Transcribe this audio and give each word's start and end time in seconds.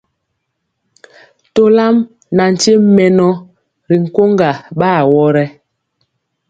Tolam 1.53 1.95
na 2.35 2.43
nkye 2.51 2.73
mɛnɔ 2.95 3.29
ri 3.89 3.95
nkoŋga 4.05 4.49
ɓa 4.79 4.87
awɔ 5.01 5.23
rɛ. 5.35 5.45